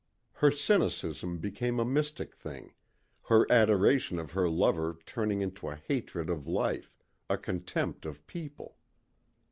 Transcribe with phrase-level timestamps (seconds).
[0.33, 2.73] Her cynicism became a mystic thing
[3.25, 6.97] her adoration of her lover turning into a hatred of life,
[7.29, 8.77] a contempt of people.